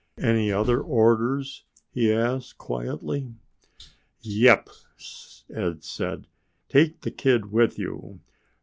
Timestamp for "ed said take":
5.53-7.01